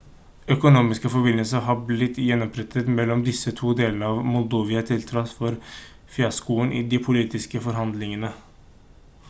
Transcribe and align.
økonomiske 0.53 1.09
forbindelser 1.15 1.61
har 1.65 1.83
blitt 1.89 2.15
gjenopprettet 2.23 2.89
mellom 2.99 3.21
disse 3.27 3.53
to 3.59 3.73
delene 3.81 4.07
av 4.13 4.23
moldova 4.35 4.81
til 4.87 5.05
tross 5.11 5.35
for 5.41 5.61
fiaskoen 6.15 6.73
i 6.79 6.81
de 6.95 7.01
politiske 7.09 7.61
forhandlingene 7.67 8.33